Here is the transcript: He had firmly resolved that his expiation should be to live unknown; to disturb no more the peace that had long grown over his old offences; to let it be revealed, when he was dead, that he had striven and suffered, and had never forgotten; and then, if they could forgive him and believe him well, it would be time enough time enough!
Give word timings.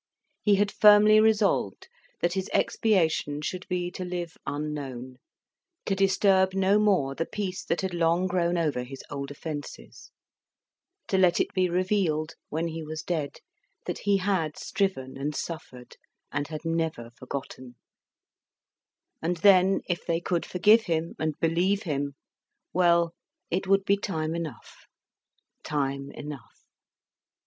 He 0.41 0.55
had 0.55 0.71
firmly 0.71 1.19
resolved 1.19 1.87
that 2.21 2.33
his 2.33 2.49
expiation 2.55 3.43
should 3.43 3.67
be 3.67 3.91
to 3.91 4.03
live 4.03 4.35
unknown; 4.47 5.19
to 5.85 5.93
disturb 5.95 6.55
no 6.55 6.79
more 6.79 7.13
the 7.13 7.27
peace 7.27 7.63
that 7.65 7.81
had 7.81 7.93
long 7.93 8.25
grown 8.25 8.57
over 8.57 8.81
his 8.81 9.03
old 9.11 9.29
offences; 9.29 10.09
to 11.07 11.19
let 11.19 11.39
it 11.39 11.53
be 11.53 11.69
revealed, 11.69 12.33
when 12.49 12.69
he 12.69 12.81
was 12.81 13.03
dead, 13.03 13.41
that 13.85 13.99
he 13.99 14.17
had 14.17 14.57
striven 14.57 15.17
and 15.17 15.35
suffered, 15.35 15.97
and 16.31 16.47
had 16.47 16.65
never 16.65 17.11
forgotten; 17.11 17.75
and 19.21 19.37
then, 19.37 19.81
if 19.87 20.03
they 20.07 20.19
could 20.19 20.47
forgive 20.47 20.85
him 20.85 21.13
and 21.19 21.39
believe 21.39 21.83
him 21.83 22.15
well, 22.73 23.13
it 23.51 23.67
would 23.67 23.85
be 23.85 23.97
time 23.97 24.33
enough 24.33 24.87
time 25.63 26.09
enough! 26.15 26.65